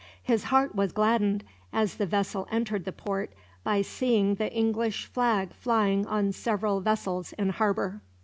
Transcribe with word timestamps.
His 0.23 0.45
heart 0.45 0.73
was 0.73 0.93
gladdened, 0.93 1.43
as 1.71 1.97
the 1.97 2.07
vessel 2.07 2.47
entered 2.49 2.85
the 2.85 2.91
port, 2.91 3.31
by 3.63 3.83
seeing 3.83 4.33
the 4.33 4.51
English 4.51 5.05
flag 5.05 5.53
flying 5.53 6.07
on 6.07 6.31
several 6.31 6.81
vessels 6.81 7.33
in 7.33 7.49
harbor. 7.49 8.01